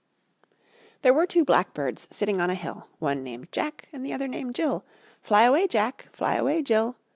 There 1.03 1.13
were 1.13 1.27
two 1.27 1.45
blackbirds 1.45 2.07
sitting 2.09 2.41
on 2.41 2.49
a 2.49 2.55
hill, 2.55 2.87
One 2.97 3.23
named 3.23 3.49
Jack 3.51 3.87
and 3.93 4.03
the 4.03 4.13
other 4.13 4.27
named 4.27 4.55
Jill. 4.55 4.83
Fly 5.21 5.43
away, 5.43 5.67
Jack! 5.67 6.07
Fly 6.11 6.33
away, 6.37 6.63
Jill! 6.63 6.95